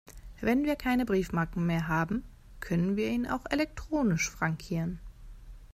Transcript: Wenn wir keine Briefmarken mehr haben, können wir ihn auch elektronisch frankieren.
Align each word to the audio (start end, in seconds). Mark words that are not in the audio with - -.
Wenn 0.39 0.63
wir 0.65 0.75
keine 0.77 1.05
Briefmarken 1.05 1.67
mehr 1.67 1.87
haben, 1.87 2.23
können 2.59 2.95
wir 2.95 3.07
ihn 3.09 3.27
auch 3.27 3.45
elektronisch 3.51 4.31
frankieren. 4.31 4.99